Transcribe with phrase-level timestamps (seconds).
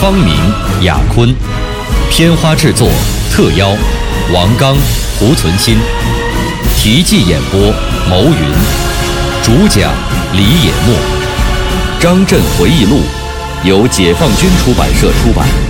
[0.00, 0.32] 方明、
[0.82, 1.34] 雅坤，
[2.08, 2.88] 片花制作
[3.32, 3.74] 特邀
[4.32, 4.76] 王刚、
[5.18, 5.76] 胡存新，
[6.76, 7.60] 题记演播
[8.08, 8.38] 牟云，
[9.42, 9.90] 主讲
[10.34, 10.94] 李野墨，
[12.00, 13.00] 《张震回忆录》
[13.68, 15.67] 由解放军出版社出版。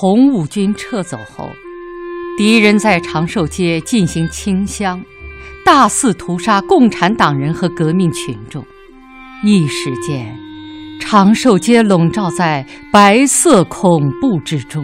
[0.00, 1.50] 红五军撤走后，
[2.38, 4.98] 敌人在长寿街进行清乡，
[5.62, 8.64] 大肆屠杀共产党人和革命群众。
[9.44, 10.34] 一时间，
[11.02, 14.82] 长寿街笼罩在白色恐怖之中。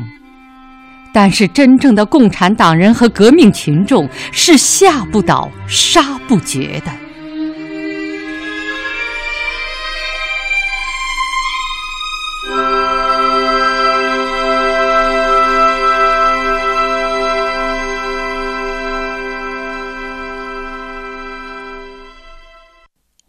[1.15, 6.93] 但是，真正的共产党人和革命群众是吓不倒、杀不绝的。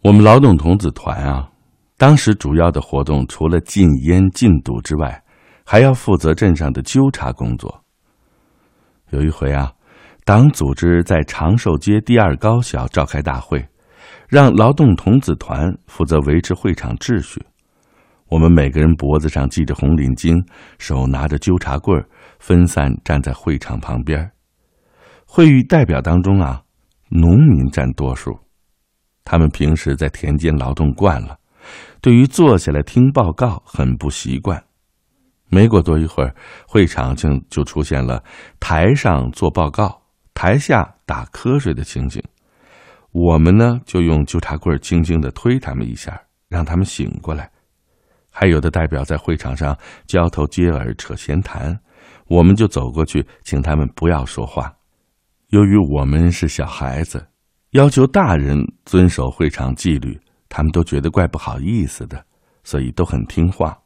[0.08, 1.46] 我们劳动童子团啊，
[1.98, 5.22] 当时主要的活动除了禁烟禁赌之外，
[5.66, 7.84] 还要负责镇上的纠察工作。
[9.10, 9.70] 有一回啊，
[10.24, 13.62] 党组织在长寿街第二高校召开大会，
[14.28, 17.44] 让劳动童子团负责维持会场秩序。
[18.30, 20.42] 我们每个人脖子上系着红领巾，
[20.78, 22.02] 手拿着纠察棍，
[22.38, 24.30] 分散站在会场旁边。
[25.26, 26.62] 会议代表当中啊，
[27.10, 28.34] 农民占多数。
[29.30, 31.38] 他们平时在田间劳动惯了，
[32.00, 34.64] 对于坐下来听报告很不习惯。
[35.50, 36.34] 没过多一会儿，
[36.66, 38.24] 会场就就出现了
[38.58, 40.00] 台上做报告、
[40.32, 42.22] 台下打瞌睡的情景。
[43.12, 46.18] 我们呢，就用纠察棍轻轻的推他们一下，
[46.48, 47.50] 让他们醒过来。
[48.30, 51.78] 还有的代表在会场上交头接耳、扯闲谈，
[52.28, 54.72] 我们就走过去，请他们不要说话。
[55.48, 57.26] 由于我们是小孩子。
[57.72, 60.18] 要求大人遵守会场纪律，
[60.48, 62.24] 他们都觉得怪不好意思的，
[62.64, 63.76] 所以都很听话。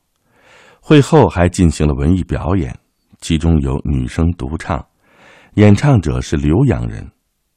[0.81, 2.79] 会后还进行了文艺表演，
[3.21, 4.87] 其中有女生独唱，
[5.55, 7.11] 演唱者是浏阳人，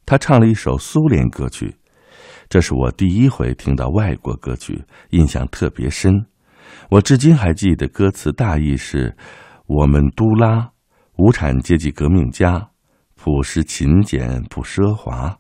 [0.04, 1.76] 他唱了一首苏联歌曲，
[2.50, 6.26] 这是我第一回听到外国歌曲，印象特别深。
[6.90, 9.16] 我至今还记得歌词大意是：
[9.68, 10.72] 我们都拉
[11.18, 12.70] 无产阶级革命家，
[13.16, 15.38] 朴实勤俭不奢华。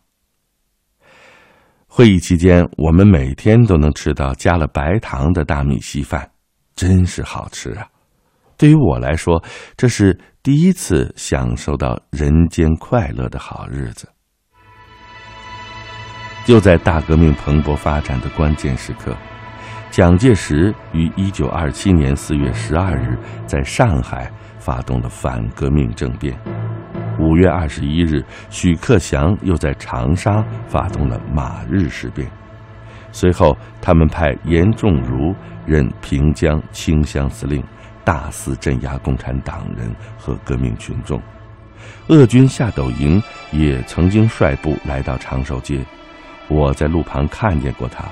[1.97, 6.29] 会议期间，我们每天都能吃到加了白糖的大米稀饭，
[6.75, 7.87] 真是好吃啊！
[8.57, 9.41] 对于我来说，
[9.77, 14.09] 这是第一次享受到人间快乐的好日子。
[16.43, 19.15] 就在大革命蓬勃发展的关键时刻，
[19.89, 24.29] 蒋介石于一九二七年四月十二日在上海
[24.59, 26.37] 发动了反革命政变。
[27.17, 32.29] 五月二十一日，许克祥又在长沙发动了马日事变。
[33.11, 35.33] 随后，他们派严仲儒
[35.65, 37.63] 任平江清乡司令，
[38.03, 41.21] 大肆镇压共产党人和革命群众。
[42.07, 43.21] 鄂军夏斗营
[43.51, 45.85] 也曾经率部来到长寿街，
[46.49, 48.03] 我在路旁看见过他，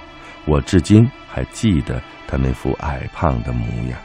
[0.46, 4.00] 我至今还记得他那副矮胖的模样。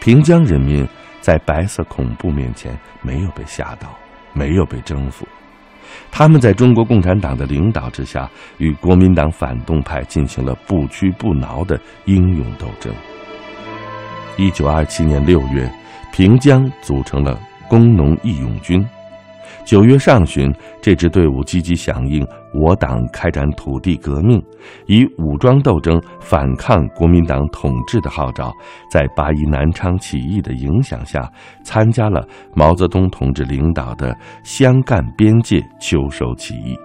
[0.00, 0.86] 平江人民。
[1.26, 3.88] 在白色恐怖面前，没有被吓倒，
[4.32, 5.26] 没有被征服。
[6.08, 12.94] 他们在中国共产党的领导之下，与国民党反动派进行了不屈不挠的英勇斗争。
[14.36, 15.68] 一九二七年六月，
[16.12, 17.36] 平江组成了
[17.68, 18.86] 工农义勇军。
[19.66, 22.24] 九月上旬，这支队伍积极响应
[22.54, 24.40] 我党开展土地革命，
[24.86, 28.52] 以武装斗争反抗国民党统治的号召，
[28.88, 31.28] 在八一南昌起义的影响下，
[31.64, 32.24] 参加了
[32.54, 36.76] 毛泽东同志领导的湘赣边界秋收起义，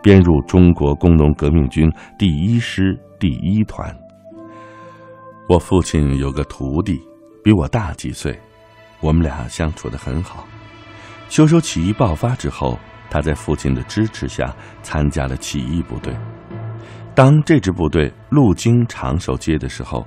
[0.00, 3.92] 编入中国工农革命军第一师第一团。
[5.48, 7.00] 我父亲有个徒弟，
[7.42, 8.38] 比我大几岁，
[9.00, 10.46] 我们俩相处得很好。
[11.28, 12.78] 秋收起义爆发之后，
[13.10, 16.14] 他在父亲的支持下参加了起义部队。
[17.14, 20.06] 当这支部队路经长寿街的时候，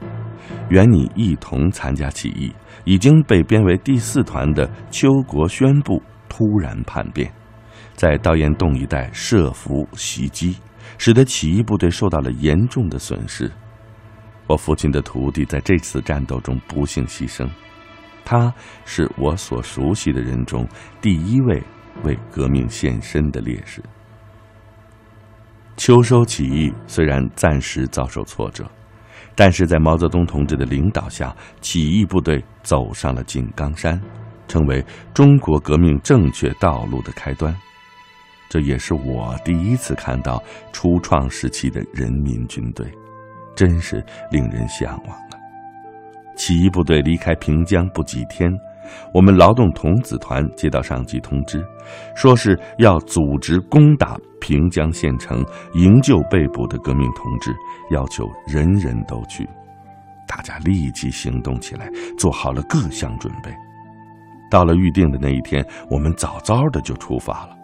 [0.69, 2.51] 原拟一同参加起义，
[2.85, 7.31] 已经被编为第四团的邱国宣部突然叛变，
[7.93, 10.57] 在道堰洞一带设伏袭击，
[10.97, 13.51] 使得起义部队受到了严重的损失。
[14.47, 17.47] 我父亲的徒弟在这次战斗中不幸牺牲，
[18.31, 18.53] 他
[18.85, 20.65] 是我所熟悉的人中
[21.01, 21.61] 第一位
[22.05, 23.83] 为革命献身的烈士。
[25.75, 28.65] 秋收起义虽然暂时遭受挫折。
[29.35, 33.99] 但是在毛泽东同志的领导下，起义部队走上了井冈山，
[34.47, 37.53] 成为中国革命正确道路的开端。
[38.49, 40.41] 这也是我第一次看到
[40.71, 42.89] 初创时期的人民军队，
[43.55, 45.30] 真是令人向往！
[46.41, 48.51] 起义部队离开平江不几天，
[49.13, 51.63] 我们劳动童子团接到上级通知，
[52.15, 54.17] 说是要组织攻打。
[54.39, 55.45] 平江县城
[55.75, 57.53] 营救被捕的革命同志，
[57.91, 59.47] 要求人人都去。
[60.27, 63.53] 大家立即行动起来，做好了各项准备。
[64.49, 67.55] 到了预定的那一天，我们早早的就出发了。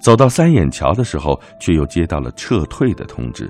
[0.00, 3.46] 走到三眼桥的时候，却又接到了撤退的通知。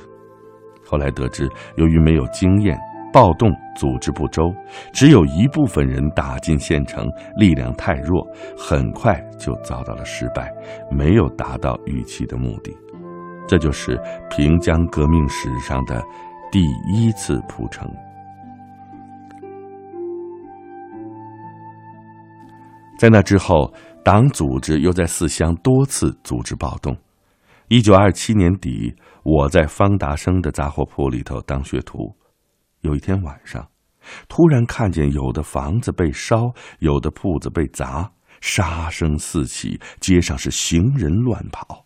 [0.85, 2.76] 后来得知，由于没有经验。
[3.12, 4.55] 暴动组织不周，
[4.93, 8.27] 只有一部分人打进县城，力量太弱，
[8.57, 10.53] 很快就遭到了失败，
[10.91, 12.73] 没有达到预期的目的。
[13.49, 16.01] 这就是平江革命史上的
[16.53, 16.62] 第
[16.93, 17.91] 一次铺城。
[22.97, 23.73] 在那之后，
[24.05, 26.97] 党组织又在四乡多次组织暴动。
[27.69, 32.15] 一九二七年底，我在方达生的杂货铺里头当学徒。
[32.81, 33.69] 有一天晚上，
[34.29, 38.11] 突然看见有的房子被烧，有的铺子被砸，
[38.41, 41.85] 杀声四起，街上是行人乱跑。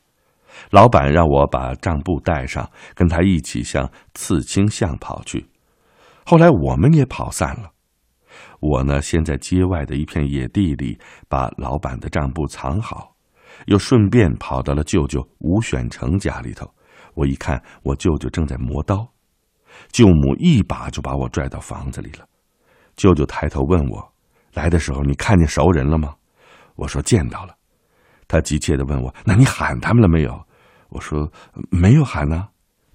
[0.71, 5.45] 老板让我把账簿带上，跟他一起向刺青巷跑去。
[6.25, 7.73] 后来我们也跑散了。
[8.61, 10.99] 我呢，先在街外的一片野地里
[11.29, 13.15] 把老板的账簿藏好，
[13.67, 16.73] 又顺便跑到了舅舅吴选成家里头。
[17.15, 19.14] 我一看，我舅舅正在磨刀。
[19.91, 22.27] 舅母一把就把我拽到房子里了，
[22.97, 24.13] 舅舅抬头问我
[24.55, 26.15] ：“来的时候你看见熟人了吗？”
[26.77, 27.55] 我说：“见到了。”
[28.27, 30.41] 他急切的问我：“那你喊他们了没有？”
[30.91, 31.31] 我说
[31.71, 32.49] ：“没有喊呢。”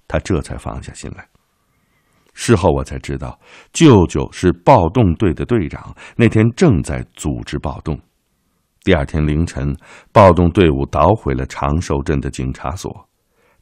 [0.08, 1.26] 他这才放下心来。
[2.32, 3.38] 事后我才知道，
[3.72, 7.98] 舅舅是暴动队的队长，那天正在组织暴动。
[8.82, 9.76] 第二天凌晨，
[10.12, 13.08] 暴动队伍捣毁了长寿镇的警察所，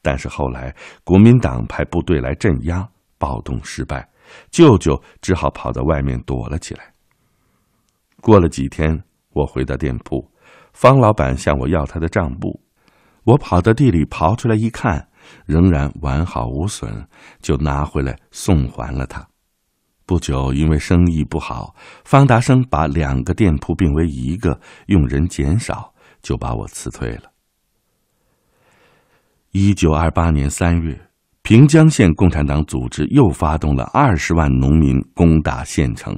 [0.01, 2.89] 但是后来国民党派部队来镇压。
[3.19, 4.09] 暴动失败，
[4.51, 6.95] 舅舅只好跑到外面躲了起来。
[8.21, 10.29] 过了几天，我回到店铺，
[10.73, 12.61] 方老板向我要他的账簿，
[13.25, 15.09] 我跑到地里刨出来一看，
[15.47, 17.07] 仍然完好无损，
[17.41, 19.27] 就拿回来送还了他。
[20.07, 21.75] 不久，因为生意不好，
[22.05, 25.93] 方达生把两个店铺并为一个，用人减少，
[26.23, 27.31] 就把我辞退了。
[29.53, 31.08] 一九二八年三月。
[31.49, 36.15] 平江县共产党组织又发动了二十万农民攻打县城，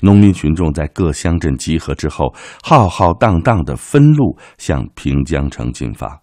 [0.00, 6.20] 农民群众在各乡镇集合之后，浩浩荡荡的分路向平江城进发。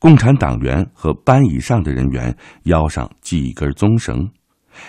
[0.00, 4.28] 共产党员和班以上的人员腰上系一根棕绳，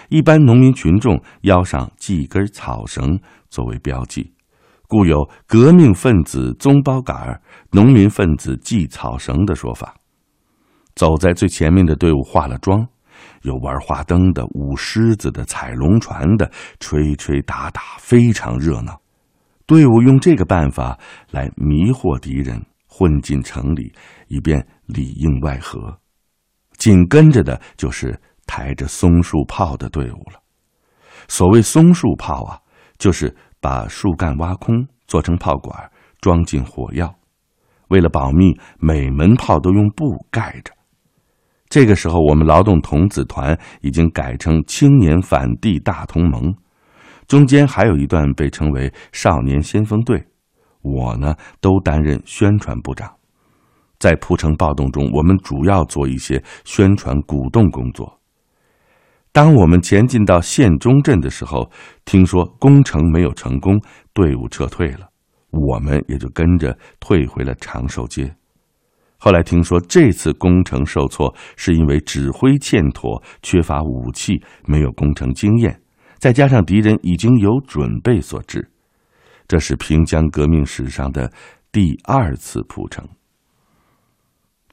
[0.10, 3.20] 一般农民群众腰上系一根草绳
[3.52, 4.34] 作为标记，
[4.88, 7.40] 故有革命分子棕包杆
[7.70, 9.94] 农民分子系草绳的说法。
[10.98, 12.84] 走在最前面的队伍化了妆，
[13.44, 19.00] 有玩花灯的、舞狮子的、踩龙船的，吹吹打打，非常热闹。
[19.68, 20.98] 队伍用这个办法
[21.30, 23.94] 来迷惑敌人，混进城里，
[24.28, 26.00] 以便里应外合。
[26.78, 30.42] 紧跟着的就是抬着松树炮的队伍了。
[31.28, 32.60] 所谓松树炮啊，
[32.98, 37.14] 就是把树干挖空，做成炮管，装进火药。
[37.90, 40.74] 为了保密，每门炮都用布盖着。
[41.70, 46.54] 这个时候，我们劳动童子团已经改成青年反帝大同盟，
[47.28, 50.24] 中间还有一段被称为少年先锋队。
[50.82, 53.14] 我呢，都担任宣传部长。
[54.00, 58.20] 在蒲城暴动中，我们主要做一些宣传鼓动工作。
[59.34, 61.70] 当我们前进到县中镇的时候，
[62.06, 63.78] 听说工程没有成功，
[64.14, 65.10] 队伍撤退了，
[65.50, 68.34] 我们也就跟着退回了长寿街。
[69.18, 75.82] 后来听说这次工程受挫，是因为指挥欠妥、缺乏武器、没有工程经验，
[76.18, 78.70] 再加上敌人已经有准备所致。
[79.48, 81.32] 这是平江革命史上的
[81.72, 83.08] 第二次铺城。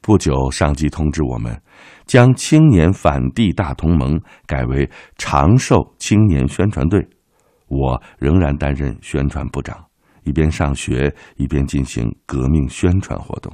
[0.01, 1.59] 不久，上级通知我们，
[2.05, 4.87] 将青年反帝大同盟改为
[5.17, 7.07] 长寿青年宣传队。
[7.67, 9.83] 我仍然担任宣传部长，
[10.23, 13.51] 一边上学一边进行革命宣传活动。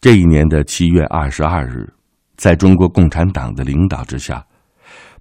[0.00, 1.86] 这一年的七月二十二日，
[2.38, 4.42] 在中国共产党的领导之下，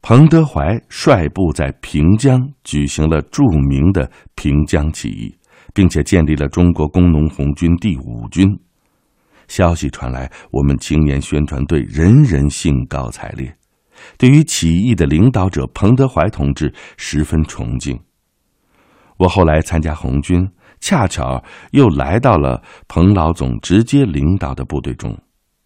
[0.01, 5.37] 彭德怀率部在平江举行了著名的平江起义，
[5.73, 8.57] 并且建立了中国工农红军第五军。
[9.49, 13.53] 消息传来，我们青年宣传队人人兴高采烈。
[14.17, 17.99] 对于起义的领导者彭德怀同志十分崇敬。
[19.17, 25.17] 我后来参加红军，恰巧又来到了彭老总直接领导的部队中，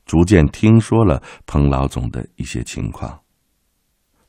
[0.06, 3.20] 逐渐听说了彭老总的一些情况。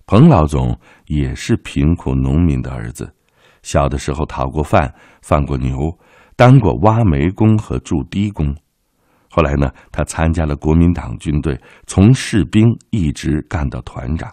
[0.06, 3.10] 彭老总也是贫苦农民的儿子，
[3.62, 5.98] 小的时候讨过饭，放过牛，
[6.36, 8.54] 当过挖煤工和筑堤工。
[9.30, 14.30] 后来呢，他参加了国民党军队，从士兵一直干到团长。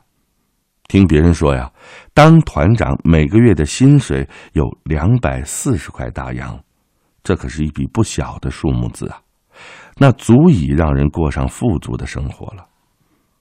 [0.91, 1.71] 听别人说呀，
[2.13, 6.59] 当团长每个月的薪水有两百四十块大洋，
[7.23, 9.21] 这可是一笔不小的数目字啊！
[9.95, 12.65] 那足以让人过上富足的生活了。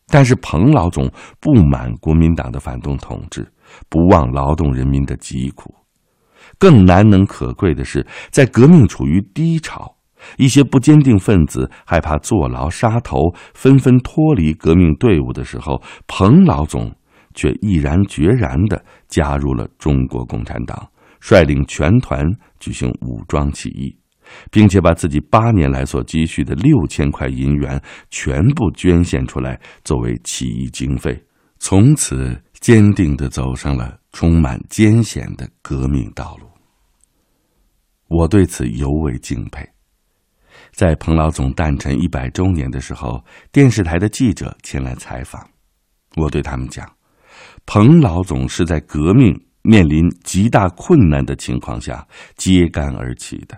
[0.07, 3.45] 但是彭老总不满国民党的反动统治，
[3.89, 5.75] 不忘劳动人民的疾苦。
[6.57, 9.97] 更难能可贵的是，在革命处于低潮。
[10.37, 16.95] 一些不坚定分子害怕坐牢杀头，纷纷脱离革命队伍的时候，彭老总
[17.35, 22.25] 却毅然决然地加入了中国共产党，率领全团
[22.59, 23.97] 举行武装起义，
[24.51, 31.23] 并且把自己八年来所积蓄的六千块银元全部捐献出来作为起义经费，
[31.59, 36.49] 从此坚定地走上了充满艰险的革命道路。
[38.09, 39.69] 我对此尤为敬佩。
[40.73, 45.49] 在彭老总诞辰一百周年的时候，电视台的记者前来采访，
[46.17, 46.87] 我对他们讲
[47.73, 52.05] ：“彭老总是在革命面临极大困难的情况下
[52.37, 53.57] 揭竿而起的，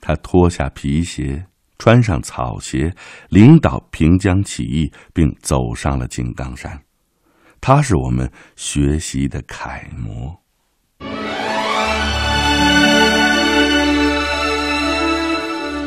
[0.00, 1.40] 他脱下皮鞋，
[1.78, 2.92] 穿上草鞋，
[3.28, 6.76] 领导平江起义，并走上了井冈山，
[7.60, 10.36] 他是我们学习的楷模。”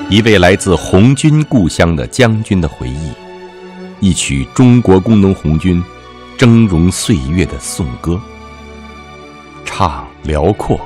[0.09, 3.11] 一位来自红军故乡的将军的回忆，
[3.99, 5.83] 一曲中国工农红军
[6.37, 8.21] 峥嵘岁月的颂歌。
[9.65, 10.79] 唱辽阔，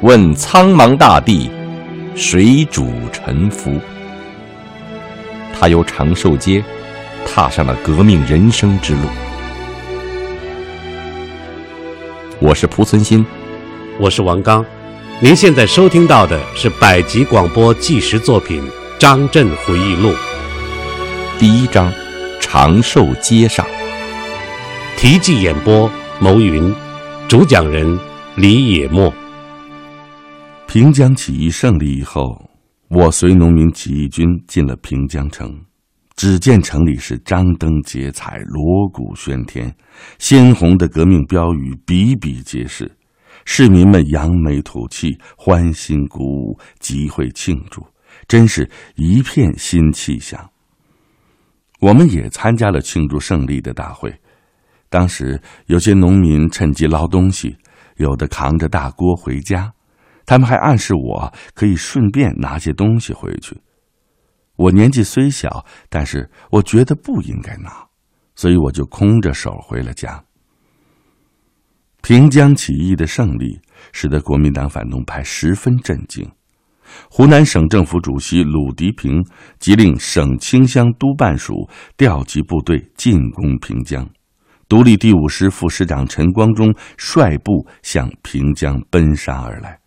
[0.00, 1.50] 问苍茫大地，
[2.14, 3.78] 谁主沉浮？
[5.52, 6.64] 他由长寿街
[7.26, 9.02] 踏上了革命人生之路。
[12.40, 13.24] 我是蒲存昕，
[14.00, 14.64] 我是王刚。
[15.20, 18.62] 您现在收听到的是百集广播纪实作品
[18.98, 20.08] 《张震回忆录》
[21.38, 21.92] 第一章
[22.40, 23.64] 《长寿街上》，
[25.02, 25.90] 题记演播：
[26.20, 26.72] 牟云，
[27.28, 27.98] 主讲人
[28.36, 29.12] 李野墨。
[30.68, 32.48] 平江起义胜利以后，
[32.86, 35.52] 我随农民起义军进了平江城，
[36.14, 39.74] 只见城里是张灯结彩、锣鼓喧天，
[40.20, 42.88] 鲜红的革命标语比比皆是。
[43.44, 47.84] 市民们扬眉吐气，欢欣鼓舞，集会庆祝，
[48.28, 50.48] 真是一片新气象。
[51.80, 54.14] 我们也参加了庆祝胜利的大会。
[54.92, 57.56] 当时有些农民趁机捞东西，
[57.96, 59.72] 有的扛着大锅回家，
[60.26, 63.58] 他们还暗示我可以顺便拿些东西回去。
[64.56, 67.86] 我年纪虽小，但是我觉得不应该拿，
[68.34, 70.22] 所以我就空着手回了家。
[72.02, 73.58] 平江起义的胜利
[73.92, 76.30] 使得国民党反动派十分震惊。
[77.08, 79.24] 湖南省政府主席鲁涤平
[79.58, 84.06] 即令省清乡督办署调集部队进攻平江，
[84.72, 89.78] 独立第五师副师长陈光忠率部向平江奔杀而来。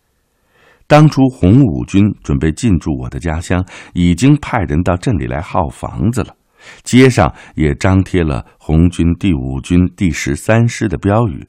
[0.86, 6.36] 当初红五军准备进驻我的家乡，已经派人到镇里来号房子了，
[6.84, 11.44] 街上也张贴了红军第五军第十三师的标语。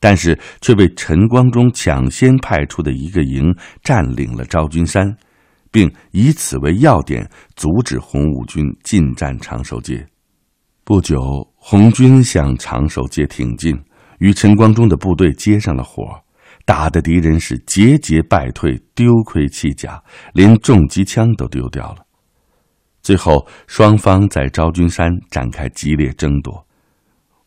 [0.00, 5.14] 但是却被陈光忠抢先派出的一个营占领了昭君山，
[5.70, 10.06] 并以此为要点，阻止红五军进占长寿街。
[10.82, 13.78] 不久，红军向长寿街挺进，
[14.18, 16.18] 与陈光忠的部队接上了火，
[16.64, 20.02] 打的敌人是节节败退，丢盔弃甲，
[20.32, 21.98] 连重机枪都丢掉了。
[23.02, 26.66] 最后，双方在昭君山展开激烈争夺。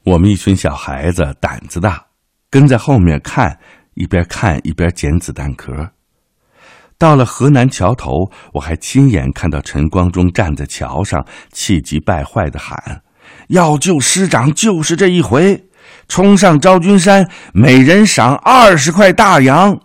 [0.04, 2.06] 我们一群小孩子胆子大。
[2.50, 3.58] 跟在后面看，
[3.96, 5.90] 一边看一边捡子弹壳。
[7.00, 13.02] 到了河南桥头，我还亲眼看到陈光忠站在桥上，气急败坏的喊
[13.48, 15.66] ：“要救师长，就是这一回！
[16.08, 19.80] 冲上昭君山，每人赏二十块大洋。”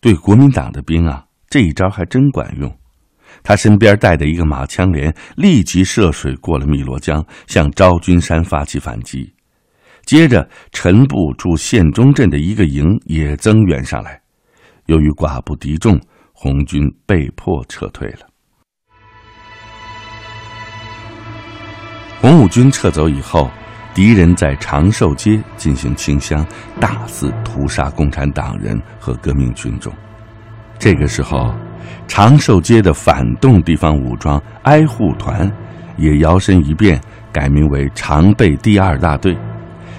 [0.00, 2.74] 对国民党的兵啊，这一招还真管用。
[3.42, 9.34] 他身边带的一个马枪连立即涉水过了汨罗江，向昭君山发起反击。
[10.04, 14.20] 接着，陈部驻县中镇的一个营也增援上来。
[14.86, 15.98] 由于寡不敌众，
[16.32, 18.33] 红军被迫撤退了。
[22.24, 23.50] 红五军撤走以后，
[23.92, 26.42] 敌人在长寿街进行清乡，
[26.80, 29.92] 大肆屠杀共产党人和革命群众。
[30.78, 31.54] 这个时候。
[32.08, 35.50] 长寿街的反动地方武装挨护团，
[35.98, 36.98] 也摇身一变，
[37.30, 39.36] 改名为常备第二大队，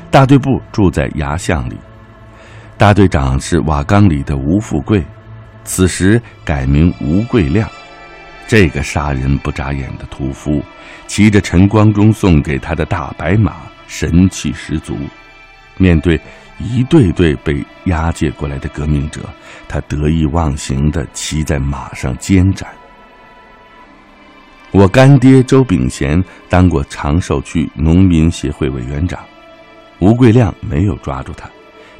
[0.09, 1.77] 大队部住在衙巷里，
[2.75, 5.03] 大队长是瓦岗里的吴富贵，
[5.63, 7.69] 此时改名吴贵亮。
[8.47, 10.63] 这个杀人不眨眼的屠夫，
[11.07, 13.55] 骑着陈光忠送给他的大白马，
[13.87, 14.97] 神气十足，
[15.77, 16.19] 面对。
[16.57, 19.19] 一队队被押解过来的革命者，
[19.67, 22.69] 他得意忘形的骑在马上监斩。
[24.71, 29.19] 我干爹周炳贤当过长寿区农民协会委员长，
[29.99, 31.49] 吴桂亮没有抓住他，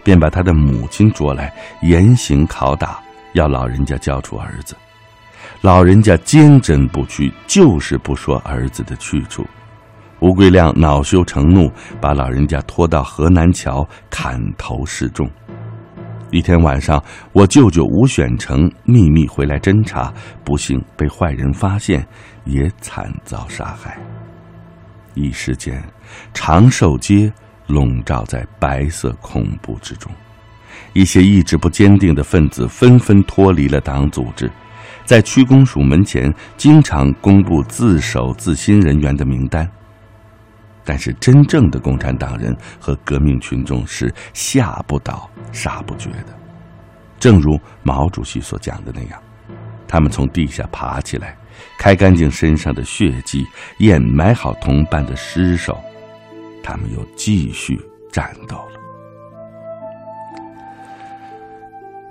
[0.06, 2.98] 便把他的母亲捉来严刑拷打，
[3.34, 4.74] 要老人家交出儿子。
[5.66, 9.44] 老人家坚贞不屈，就是不说儿子的去处。
[10.20, 15.28] 吴桂亮恼羞成怒，把老人家拖到河南桥砍头示众。
[16.30, 22.08] 一天晚上，我舅舅吴选成秘密回来侦查，不幸被坏人发现，
[22.44, 23.98] 也惨遭杀害。
[25.16, 25.84] 一时间，
[26.32, 27.34] 长寿街
[27.66, 30.12] 笼罩在白色恐怖之中，
[30.94, 34.48] 一些意志不坚定的分子纷纷脱离了党组织，
[35.06, 39.70] 在区公署门前经常公布自首自新人员的名单。
[40.84, 46.28] 但是，真正的共产党人和革命群众是吓不倒、杀不绝的。
[47.20, 49.20] 正如毛主席所讲的那样，
[49.88, 51.36] 他们从地下爬起来，
[51.80, 53.44] 开干净身上的血迹，
[53.80, 55.80] 掩埋好同伴的尸首，
[56.64, 57.80] 他们又继续
[58.12, 58.80] 战斗了。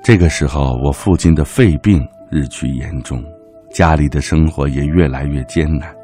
[0.03, 3.23] 这个时候，我父亲的肺病日趋严重，
[3.71, 5.95] 家里的生活也越来越艰难，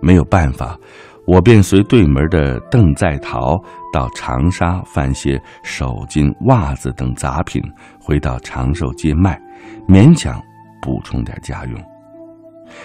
[0.00, 0.78] 没有办法。
[1.26, 3.54] 我便随对门的邓在逃
[3.92, 7.62] 到长沙贩些手巾、袜子等杂品，
[8.00, 9.38] 回到长寿街卖，
[9.86, 10.42] 勉强
[10.80, 11.78] 补充点家用。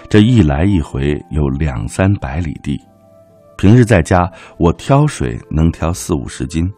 [0.10, 2.78] 这一来一回有两三百里地，
[3.58, 6.70] 平日在家我挑水能挑四五十斤，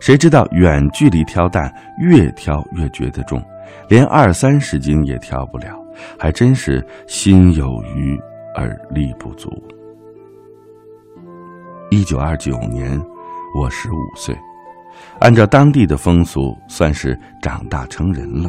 [0.00, 3.42] 谁知道远距离挑担越挑越觉得重，
[3.88, 5.76] 连二三十斤也挑不了，
[6.18, 8.18] 还真是心有余
[8.54, 9.50] 而力不足。
[11.90, 13.00] 一九二九年，
[13.58, 14.36] 我十五岁，
[15.18, 18.48] 按照当地的风俗，算是长大成人了。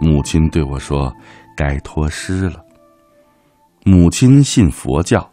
[0.00, 1.14] 母亲对我说
[1.56, 2.64] ：“该托师了。”
[3.86, 5.28] 母亲信佛教，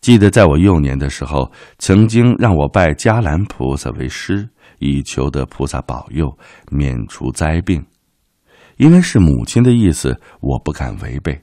[0.00, 4.48] 记得在我幼年的时候，曾经让我拜迦兰菩萨为师，
[4.80, 6.36] 以求得菩萨保佑，
[6.70, 7.84] 免除灾病。
[8.76, 11.42] 因为是母亲的意思，我不敢违背。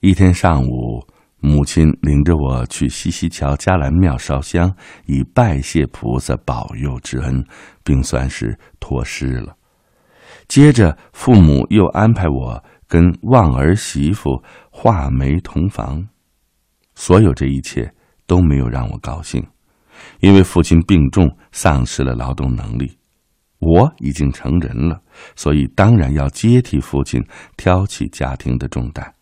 [0.00, 1.06] 一天上午。
[1.38, 7.44] 母亲领着我去西溪桥迦兰庙烧香，以拜谢菩萨保佑之恩，
[7.84, 9.54] 并算是托师了。
[10.48, 16.08] 接着，父母又安排我跟望儿媳妇画眉同房。
[16.94, 17.94] 所有这一切
[18.26, 19.46] 都没有让我高兴，
[20.20, 22.96] 因为父亲病重，丧失了劳动能力。
[23.58, 25.00] 我已经成人了，
[25.34, 27.24] 所以当然要接替父亲，
[27.56, 29.14] 挑起家庭的重担。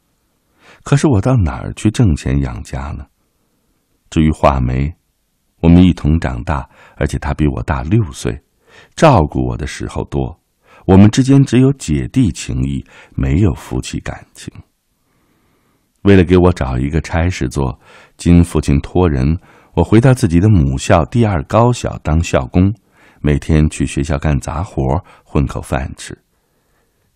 [0.83, 3.07] 可是我到哪儿去挣钱养家呢？
[4.11, 4.93] 至于画眉，
[5.61, 8.39] 我们一同长大，而且他比我大六岁，
[8.97, 10.39] 照顾我的时候多。
[10.87, 14.53] 我们之间只有姐弟情谊，没有夫妻感情。
[16.03, 17.81] 为了给我找一个差事做，
[18.19, 19.39] 经父亲托人，
[19.75, 22.71] 我回到自己的母校第二高校当校工，
[23.25, 26.15] 每天去学校干杂活，混口饭吃。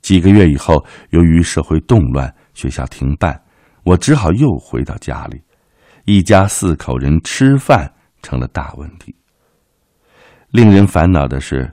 [0.01, 3.39] 几个月以后，由于社会动乱，学校停办。
[3.85, 5.43] 我只好又回到家里，
[6.07, 7.93] 一家四口人吃饭
[8.23, 9.15] 成了大问题。
[10.51, 11.71] 令人烦恼的是，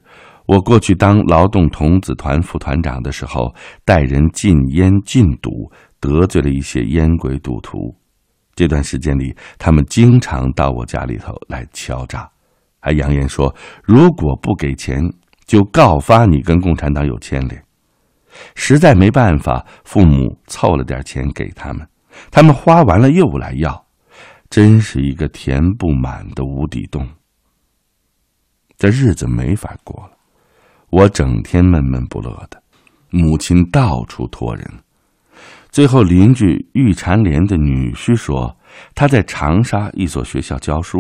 [0.48, 5.71] 我过去当劳动童子团副团长的时候，带人禁烟禁赌，
[6.02, 7.95] 得罪了一些烟鬼赌徒。
[8.54, 12.30] 这段时间里，他们经常到我家里头来敲诈，
[12.86, 13.52] 还扬言说，
[13.84, 15.02] 如果不给钱，
[15.48, 17.60] 就告发你跟共产党有牵连。
[18.54, 21.88] 实在没办法，父母凑了点钱给他们，
[22.30, 23.88] 他们花完了又来要，
[24.52, 27.10] 真是一个填不满的无底洞。
[28.78, 30.12] 这日子没法过了，
[30.91, 32.62] 我整天闷闷不乐的，
[33.10, 34.63] 母亲到处托人，
[35.71, 38.56] 最后邻居玉蝉莲的女婿说
[38.94, 40.98] 他在长沙一所学校教书，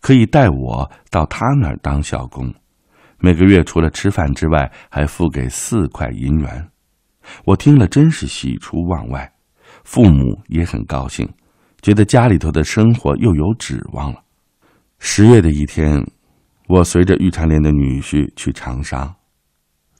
[0.00, 2.52] 可以带我到他那儿当校工，
[3.18, 6.68] 每个月除了吃饭之外，还付给四块银元。
[7.44, 9.32] 我听了真是喜出望外，
[9.84, 11.28] 父母也很高兴，
[11.80, 14.22] 觉得家里头的生活又有指望了。
[14.98, 16.04] 十月的一天。
[16.68, 19.14] 我随着玉蝉莲的女婿去长沙，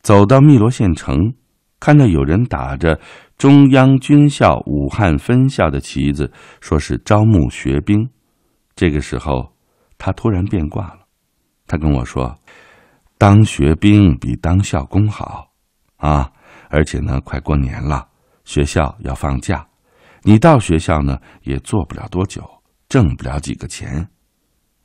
[0.01, 1.35] 走到汨罗县城，
[1.81, 2.99] 看到有人打着
[3.43, 8.09] 中央军校武汉分校的旗子，说是招募学兵。
[8.77, 9.53] 这个时候，
[9.99, 11.01] 他突然变卦了，
[11.67, 12.33] 他跟我说
[13.19, 15.49] ：“当学兵比当校工好
[15.97, 16.31] 啊！
[16.71, 18.07] 而且呢，快过年了，
[18.45, 19.67] 学校要放假，
[20.23, 22.49] 你到学校呢也做不了多久，
[22.89, 24.09] 挣不了几个钱，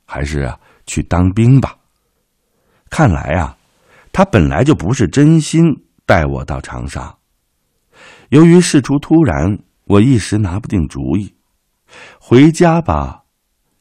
[0.04, 1.76] 还是啊。”去当兵吧。
[2.90, 3.56] 看来啊，
[4.12, 5.62] 他本来就不是真心
[6.04, 7.14] 带我到长沙。
[8.30, 11.34] 由于事出突然，我一时拿不定主意。
[12.20, 13.22] 回家吧，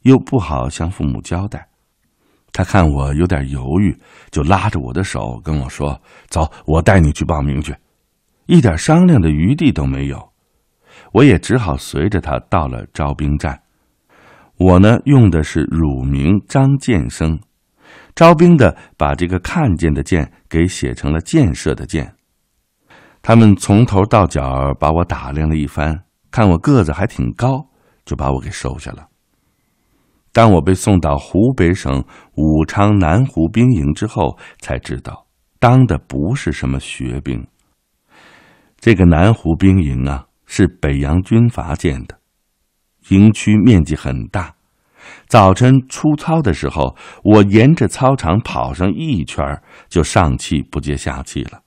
[0.03, 1.67] 又不好向父母交代。
[2.53, 3.95] 他看我有点犹豫，
[4.31, 7.75] 就拉着我的手跟我说：“走，我带你去报名去。”
[8.47, 10.31] 一点商量的余地都没有。
[11.11, 13.61] 我也只好随着他到了招兵站。
[14.57, 17.37] 我呢，用的是乳名张建生，
[18.15, 22.11] 招兵的把这个“看见”的“见”给写成了建设的“建”。
[23.27, 27.67] 他们从头到脚把我打量了一番，看我个子还挺高，
[28.05, 29.05] 就把我给收下了。
[30.31, 35.27] 当我被送到湖北省武昌南湖兵营之后，才知道
[35.59, 37.45] 当的不是什么学兵。
[38.79, 42.17] 这个南湖兵营啊，是北洋军阀建的。
[43.09, 44.55] 营区面积很大，
[45.27, 51.59] 早晨出操的时候，我沿着操场跑上一圈，就上气不接下气了。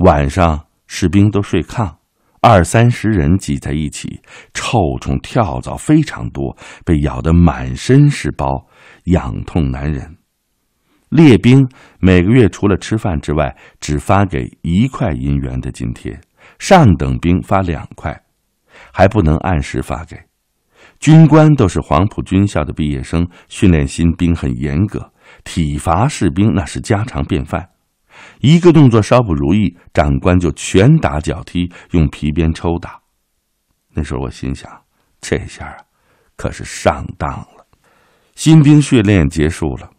[0.00, 1.96] 晚上士兵都睡炕，
[2.40, 4.22] 二三十人挤在一起，
[4.54, 8.66] 臭虫跳蚤非常多，被咬得满身是包，
[9.04, 10.16] 痒痛难忍。
[11.10, 16.18] 列兵每个月除了吃饭之外，只发给一块银元的津贴，
[16.58, 18.22] 上等兵发两块，
[18.94, 20.16] 还不能按时发给。
[20.98, 25.12] 军官都是黄埔军校的毕业生，训练新兵很严格，
[25.44, 27.69] 体罚士兵那是家常便饭。
[28.40, 33.00] 一个动作稍不如意，长官就拳打脚踢，用皮鞭抽打。
[33.94, 34.70] 那时候我心想，
[35.20, 35.76] 这下啊，
[36.36, 37.66] 可是上当了。
[38.34, 39.90] 新兵训练结束了，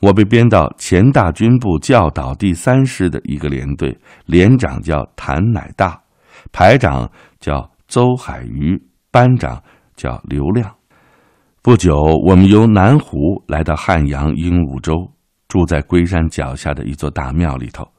[0.00, 6.00] 我被编到前大军部教导第三师的一个连队，连长叫谭乃大，
[6.52, 9.62] 排长叫邹海瑜，班长。
[9.98, 10.76] 叫刘亮。
[11.60, 11.92] 不久，
[12.24, 15.10] 我们由南湖来到汉阳鹦鹉洲，
[15.48, 17.90] 住在龟山脚下的一座大庙里头。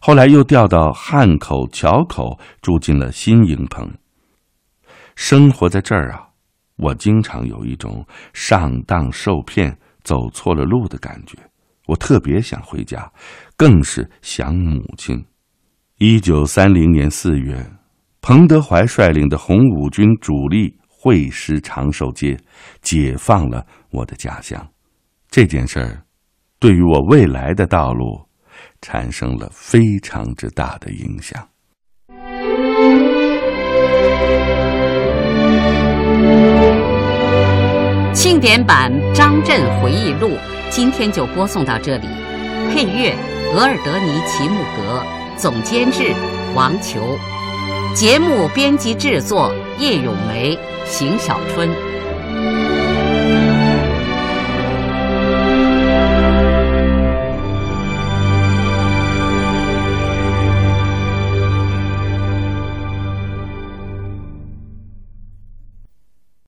[0.00, 3.90] 后来又调到汉口桥口，住进了新营棚。
[5.16, 6.28] 生活在这儿啊，
[6.76, 11.36] 我经常有一种上当受骗、走错了路的感觉。
[11.86, 13.10] 我特别想回家，
[13.56, 15.24] 更是想母亲。
[15.98, 17.68] 一九三零年四月，
[18.20, 20.76] 彭德怀率领的红五军主力。
[20.98, 22.36] 会师长寿街，
[22.82, 24.66] 解放了我的家乡。
[25.30, 26.02] 这件事儿，
[26.58, 28.18] 对于我未来的道路，
[28.80, 31.46] 产生了非常之大的影响。
[38.14, 40.28] 庆典版《张震回忆录》
[40.70, 42.06] 今天就播送到这里。
[42.72, 43.14] 配乐：
[43.54, 45.04] 额尔德尼·齐木格，
[45.36, 46.12] 总监制：
[46.54, 47.18] 王球。
[47.94, 50.58] 节目编辑制作：叶咏梅。
[50.86, 51.68] 邢小春。